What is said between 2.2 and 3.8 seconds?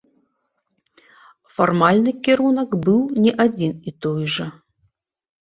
кірунак быў не адзін